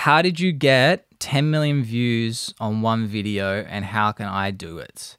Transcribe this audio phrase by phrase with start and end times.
[0.00, 4.78] How did you get 10 million views on one video and how can I do
[4.78, 5.18] it?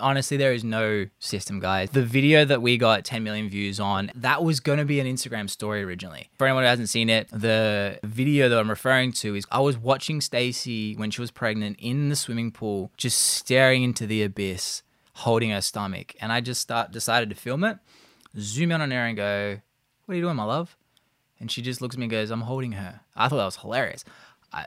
[0.00, 1.90] Honestly, there is no system, guys.
[1.90, 5.06] The video that we got 10 million views on, that was going to be an
[5.06, 6.28] Instagram story originally.
[6.38, 9.78] For anyone who hasn't seen it, the video that I'm referring to is I was
[9.78, 14.82] watching Stacy when she was pregnant in the swimming pool, just staring into the abyss,
[15.12, 16.16] holding her stomach.
[16.20, 17.78] And I just start decided to film it,
[18.36, 19.60] zoom in on her and go,
[20.04, 20.76] What are you doing, my love?
[21.38, 23.00] And she just looks at me and goes, I'm holding her.
[23.14, 24.04] I thought that was hilarious.
[24.52, 24.66] I,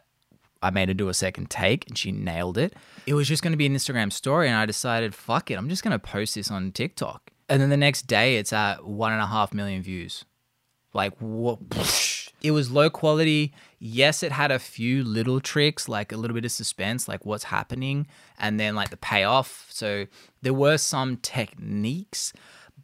[0.61, 2.75] I made her do a second take and she nailed it.
[3.07, 5.69] It was just going to be an Instagram story, and I decided, fuck it, I'm
[5.69, 7.31] just going to post this on TikTok.
[7.47, 10.25] And then the next day, it's at one and a half million views.
[10.93, 11.59] Like, what?
[12.41, 13.53] It was low quality.
[13.79, 17.45] Yes, it had a few little tricks, like a little bit of suspense, like what's
[17.45, 19.67] happening, and then like the payoff.
[19.69, 20.05] So
[20.41, 22.31] there were some techniques,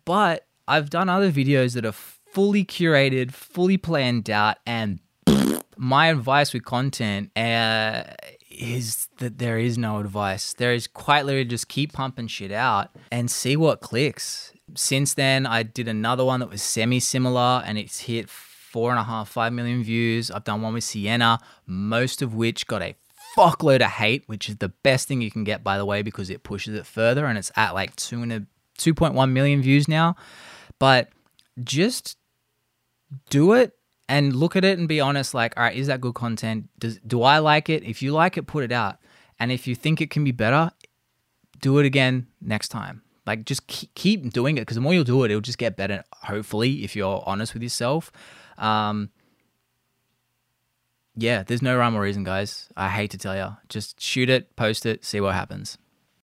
[0.03, 1.93] but I've done other videos that are
[2.35, 4.99] fully curated, fully planned out, and
[5.77, 8.03] my advice with content uh,
[8.51, 10.51] is that there is no advice.
[10.51, 14.51] There is quite literally just keep pumping shit out and see what clicks.
[14.73, 18.99] Since then, I did another one that was semi similar and it's hit four and
[18.99, 20.29] a half, five million views.
[20.29, 22.95] I've done one with Sienna, most of which got a
[23.37, 26.29] fuckload of hate, which is the best thing you can get, by the way, because
[26.29, 28.39] it pushes it further and it's at like two and a
[28.77, 30.17] 2.1 million views now.
[30.79, 31.09] But
[31.63, 32.17] just
[33.29, 33.73] do it
[34.07, 36.69] and look at it and be honest like all right is that good content?
[36.79, 37.83] Does, do i like it?
[37.83, 38.97] If you like it put it out.
[39.39, 40.71] And if you think it can be better
[41.59, 43.01] do it again next time.
[43.25, 46.03] Like just keep doing it because the more you'll do it it'll just get better
[46.13, 48.11] hopefully if you're honest with yourself.
[48.57, 49.09] Um,
[51.17, 52.69] yeah there's no rhyme or reason guys.
[52.77, 55.77] I hate to tell you just shoot it post it see what happens